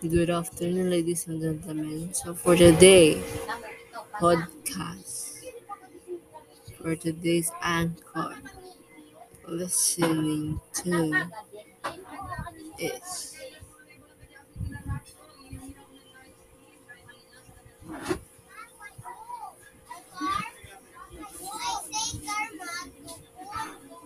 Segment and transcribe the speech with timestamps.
[0.00, 2.12] Good afternoon, ladies and gentlemen.
[2.14, 3.22] So, for today
[4.20, 5.44] podcast,
[6.76, 8.36] for today's anchor,
[9.46, 11.12] listening to
[12.78, 13.34] is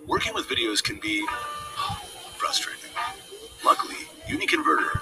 [0.06, 1.24] Working with videos can be
[2.36, 2.90] frustrating.
[3.64, 3.96] Luckily,
[4.29, 5.02] UniConverter.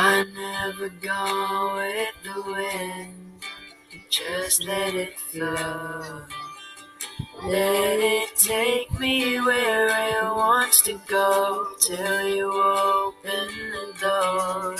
[0.00, 3.42] I never go with the wind,
[4.08, 6.22] just let it flow.
[7.42, 14.76] Let it take me where it wants to go till you open the door.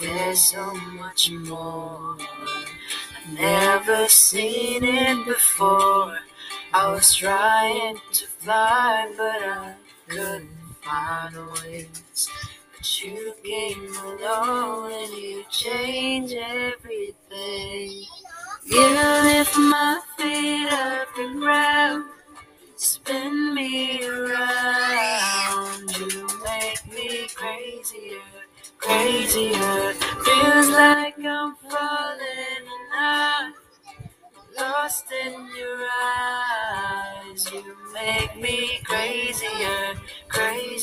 [0.00, 2.16] There's so much more.
[2.18, 6.18] I've never seen it before.
[6.72, 9.74] I was trying to fly, but I
[10.08, 10.50] couldn't
[10.82, 12.28] find wings.
[12.84, 18.04] You came along and you changed everything.
[18.66, 22.04] You lift my feet off the ground,
[22.76, 25.96] spin me around.
[25.96, 28.20] You make me crazier,
[28.76, 29.94] crazier.
[30.24, 33.54] Feels like I'm falling and I'm
[34.58, 37.50] lost in your eyes.
[37.50, 39.73] You make me crazier,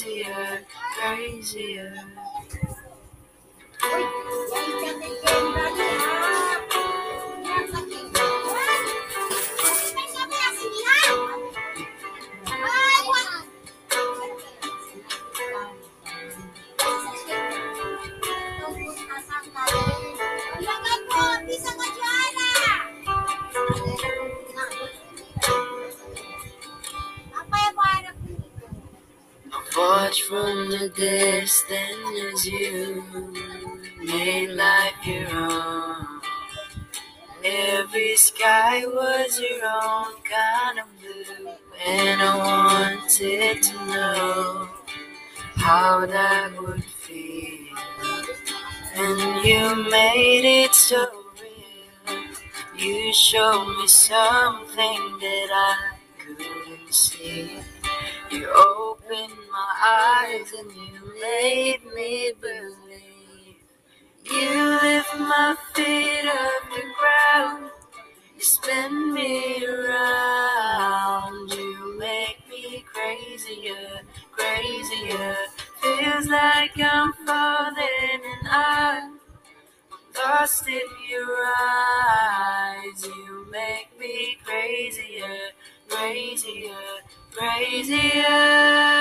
[0.01, 0.65] crazier,
[0.99, 1.93] crazier.
[30.11, 33.01] From the distance as you
[34.03, 36.21] made life your own.
[37.45, 41.47] Every sky was your own kind of blue,
[41.87, 44.69] and I wanted to know
[45.55, 47.77] how that would feel.
[48.95, 51.07] And you made it so
[51.41, 52.23] real.
[52.77, 57.61] You showed me something that I couldn't see.
[58.29, 58.47] You
[59.51, 63.57] my eyes and you made me believe.
[64.23, 67.71] You lift my feet off the ground.
[68.37, 71.51] You spin me around.
[71.51, 74.01] You make me crazier,
[74.31, 75.35] crazier.
[75.81, 79.19] Feels like I'm falling and I'm
[80.15, 83.05] lost in your eyes.
[83.05, 85.51] You make me crazier,
[85.89, 89.00] crazier, crazier.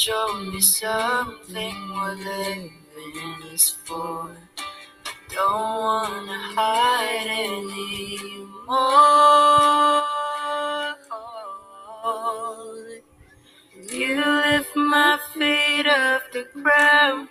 [0.00, 2.72] Showed me something what living
[3.52, 4.34] is for.
[5.28, 8.08] Don't wanna hide anymore.
[13.92, 17.28] You lift my feet off the ground,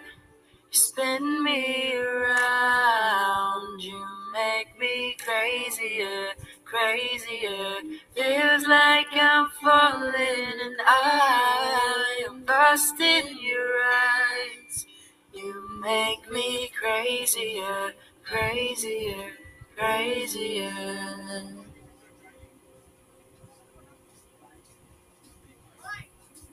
[0.71, 6.33] you spin me around, you make me crazier,
[6.65, 7.81] crazier.
[8.15, 11.38] Feels like I'm falling and I
[12.69, 14.85] lost in your eyes.
[15.33, 17.93] You make me crazier,
[18.23, 19.31] crazier,
[19.75, 21.68] crazier.